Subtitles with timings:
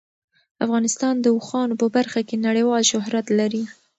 [0.65, 3.63] افغانستان د اوښانو په برخه کې نړیوال شهرت لري.